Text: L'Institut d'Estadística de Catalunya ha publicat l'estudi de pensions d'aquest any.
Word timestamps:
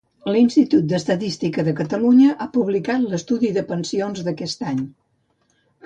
L'Institut 0.35 0.87
d'Estadística 0.93 1.65
de 1.67 1.75
Catalunya 1.81 2.31
ha 2.31 2.49
publicat 2.57 3.07
l'estudi 3.13 3.55
de 3.59 3.67
pensions 3.71 4.27
d'aquest 4.31 4.71
any. 4.75 4.85